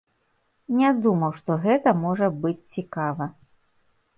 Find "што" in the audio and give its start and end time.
1.41-1.57